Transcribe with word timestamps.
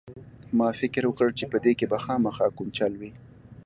ما 0.57 0.69
فکر 0.79 1.03
وکړ 1.07 1.27
چې 1.37 1.45
په 1.51 1.57
دې 1.63 1.73
کښې 1.79 1.87
به 1.91 1.97
خامخا 2.03 2.47
کوم 2.57 2.67
چل 2.77 2.93
وي. 2.99 3.11